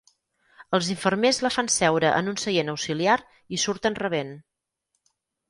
[0.77, 3.19] Els infermers la fan seure en un seient auxiliar
[3.57, 4.35] i surten rabent.